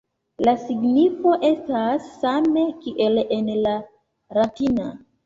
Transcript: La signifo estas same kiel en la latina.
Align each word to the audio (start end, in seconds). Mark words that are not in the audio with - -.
La 0.45 0.51
signifo 0.61 1.33
estas 1.49 2.07
same 2.21 2.63
kiel 2.87 3.21
en 3.37 3.53
la 3.67 3.75
latina. 4.39 4.89